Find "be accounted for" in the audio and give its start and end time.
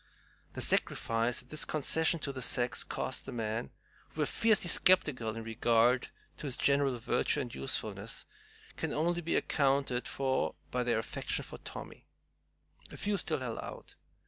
9.21-10.55